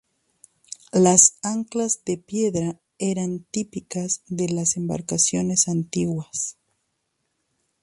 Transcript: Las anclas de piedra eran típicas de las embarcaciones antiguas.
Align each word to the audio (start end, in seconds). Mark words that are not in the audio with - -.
Las 0.93 1.37
anclas 1.43 2.03
de 2.05 2.17
piedra 2.17 2.79
eran 2.97 3.45
típicas 3.51 4.23
de 4.25 4.49
las 4.49 4.75
embarcaciones 4.75 5.67
antiguas. 5.67 6.57